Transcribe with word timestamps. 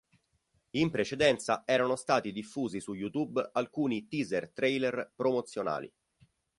In 0.71 0.89
precedenza 0.89 1.61
erano 1.63 1.95
stati 1.95 2.31
diffusi 2.31 2.79
su 2.79 2.93
YouTube 2.95 3.51
alcuni 3.53 4.07
teaser 4.07 4.49
trailer 4.51 5.13
promozionali. 5.15 5.93